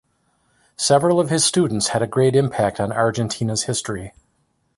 Several 0.79 1.19
of 1.19 1.29
his 1.29 1.45
students 1.45 1.89
had 1.89 2.01
a 2.01 2.07
great 2.07 2.35
impact 2.35 2.79
on 2.79 2.91
Argentina's 2.91 3.65
history. 3.65 4.15